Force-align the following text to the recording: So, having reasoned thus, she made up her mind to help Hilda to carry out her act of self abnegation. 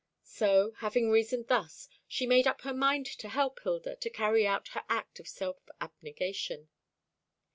So, 0.23 0.71
having 0.77 1.11
reasoned 1.11 1.47
thus, 1.47 1.87
she 2.07 2.25
made 2.25 2.47
up 2.47 2.61
her 2.61 2.73
mind 2.73 3.05
to 3.05 3.29
help 3.29 3.59
Hilda 3.61 3.97
to 3.97 4.09
carry 4.09 4.47
out 4.47 4.69
her 4.69 4.83
act 4.89 5.19
of 5.19 5.27
self 5.27 5.69
abnegation. 5.79 6.69